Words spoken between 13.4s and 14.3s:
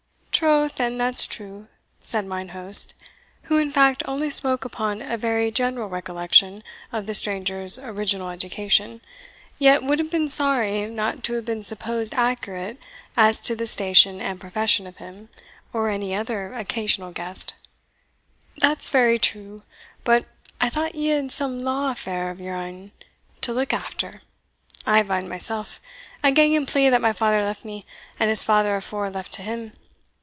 the station